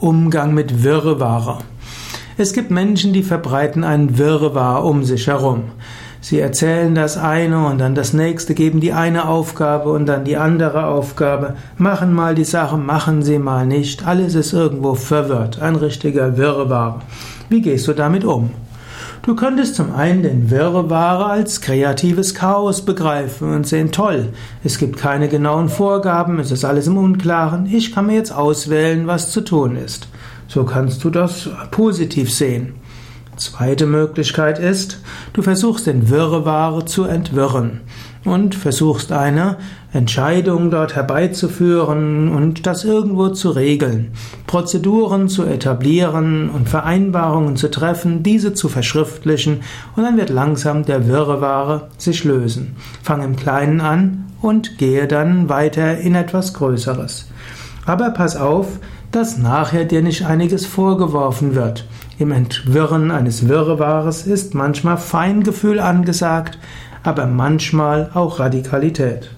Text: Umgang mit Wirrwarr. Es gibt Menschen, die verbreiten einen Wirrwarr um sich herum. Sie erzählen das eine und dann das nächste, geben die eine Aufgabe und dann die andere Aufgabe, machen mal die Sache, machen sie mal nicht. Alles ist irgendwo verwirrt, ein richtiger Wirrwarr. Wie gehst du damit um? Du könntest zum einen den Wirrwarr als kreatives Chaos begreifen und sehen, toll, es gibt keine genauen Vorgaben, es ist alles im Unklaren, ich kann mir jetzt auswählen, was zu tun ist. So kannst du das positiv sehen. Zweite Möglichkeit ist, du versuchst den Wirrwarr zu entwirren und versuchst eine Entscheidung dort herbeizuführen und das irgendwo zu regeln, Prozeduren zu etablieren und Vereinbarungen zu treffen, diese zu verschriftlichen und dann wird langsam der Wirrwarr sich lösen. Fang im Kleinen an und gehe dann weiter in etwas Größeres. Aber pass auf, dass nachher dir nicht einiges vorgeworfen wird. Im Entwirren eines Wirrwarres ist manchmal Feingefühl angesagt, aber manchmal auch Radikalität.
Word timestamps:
Umgang 0.00 0.54
mit 0.54 0.82
Wirrwarr. 0.82 1.58
Es 2.38 2.54
gibt 2.54 2.70
Menschen, 2.70 3.12
die 3.12 3.22
verbreiten 3.22 3.84
einen 3.84 4.16
Wirrwarr 4.16 4.82
um 4.82 5.04
sich 5.04 5.26
herum. 5.26 5.64
Sie 6.22 6.40
erzählen 6.40 6.94
das 6.94 7.18
eine 7.18 7.66
und 7.66 7.78
dann 7.78 7.94
das 7.94 8.14
nächste, 8.14 8.54
geben 8.54 8.80
die 8.80 8.94
eine 8.94 9.28
Aufgabe 9.28 9.90
und 9.90 10.06
dann 10.06 10.24
die 10.24 10.38
andere 10.38 10.86
Aufgabe, 10.86 11.54
machen 11.76 12.14
mal 12.14 12.34
die 12.34 12.44
Sache, 12.44 12.78
machen 12.78 13.22
sie 13.22 13.38
mal 13.38 13.66
nicht. 13.66 14.06
Alles 14.06 14.34
ist 14.34 14.54
irgendwo 14.54 14.94
verwirrt, 14.94 15.60
ein 15.60 15.76
richtiger 15.76 16.38
Wirrwarr. 16.38 17.02
Wie 17.50 17.60
gehst 17.60 17.86
du 17.86 17.92
damit 17.92 18.24
um? 18.24 18.52
Du 19.22 19.36
könntest 19.36 19.74
zum 19.74 19.94
einen 19.94 20.22
den 20.22 20.50
Wirrwarr 20.50 21.26
als 21.26 21.60
kreatives 21.60 22.34
Chaos 22.34 22.86
begreifen 22.86 23.52
und 23.52 23.66
sehen, 23.66 23.92
toll, 23.92 24.30
es 24.64 24.78
gibt 24.78 24.96
keine 24.96 25.28
genauen 25.28 25.68
Vorgaben, 25.68 26.38
es 26.38 26.50
ist 26.50 26.64
alles 26.64 26.86
im 26.86 26.96
Unklaren, 26.96 27.66
ich 27.66 27.94
kann 27.94 28.06
mir 28.06 28.14
jetzt 28.14 28.32
auswählen, 28.32 29.06
was 29.06 29.30
zu 29.30 29.42
tun 29.42 29.76
ist. 29.76 30.08
So 30.48 30.64
kannst 30.64 31.04
du 31.04 31.10
das 31.10 31.50
positiv 31.70 32.32
sehen. 32.32 32.76
Zweite 33.36 33.84
Möglichkeit 33.84 34.58
ist, 34.58 35.00
du 35.34 35.42
versuchst 35.42 35.86
den 35.86 36.08
Wirrwarr 36.08 36.86
zu 36.86 37.04
entwirren 37.04 37.82
und 38.24 38.54
versuchst 38.54 39.12
eine 39.12 39.56
Entscheidung 39.92 40.70
dort 40.70 40.94
herbeizuführen 40.94 42.28
und 42.28 42.66
das 42.66 42.84
irgendwo 42.84 43.30
zu 43.30 43.50
regeln, 43.50 44.12
Prozeduren 44.46 45.28
zu 45.28 45.44
etablieren 45.44 46.50
und 46.50 46.68
Vereinbarungen 46.68 47.56
zu 47.56 47.70
treffen, 47.70 48.22
diese 48.22 48.54
zu 48.54 48.68
verschriftlichen 48.68 49.60
und 49.96 50.04
dann 50.04 50.16
wird 50.16 50.30
langsam 50.30 50.84
der 50.84 51.08
Wirrwarr 51.08 51.88
sich 51.98 52.24
lösen. 52.24 52.76
Fang 53.02 53.22
im 53.22 53.36
Kleinen 53.36 53.80
an 53.80 54.26
und 54.42 54.78
gehe 54.78 55.08
dann 55.08 55.48
weiter 55.48 55.98
in 55.98 56.14
etwas 56.14 56.54
Größeres. 56.54 57.28
Aber 57.86 58.10
pass 58.10 58.36
auf, 58.36 58.78
dass 59.10 59.38
nachher 59.38 59.84
dir 59.84 60.02
nicht 60.02 60.24
einiges 60.24 60.66
vorgeworfen 60.66 61.54
wird. 61.54 61.86
Im 62.18 62.30
Entwirren 62.32 63.10
eines 63.10 63.48
Wirrwarres 63.48 64.26
ist 64.26 64.54
manchmal 64.54 64.98
Feingefühl 64.98 65.80
angesagt, 65.80 66.58
aber 67.02 67.26
manchmal 67.26 68.10
auch 68.14 68.38
Radikalität. 68.38 69.30